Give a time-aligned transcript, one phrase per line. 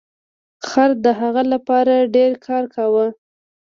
[0.67, 3.05] خر د هغه لپاره ډیر کار کاوه.